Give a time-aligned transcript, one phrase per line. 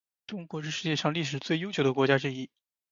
[0.25, 2.49] 中国是世界上历史最悠久的国家之一。